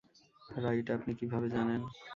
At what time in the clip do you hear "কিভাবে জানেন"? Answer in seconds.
1.19-1.81